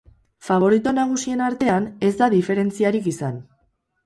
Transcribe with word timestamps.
Faborito 0.45 0.93
nagusien 0.99 1.43
artean, 1.49 1.85
ez 2.09 2.11
da 2.23 2.31
diferentziarik 2.37 3.13
izan. 3.15 3.39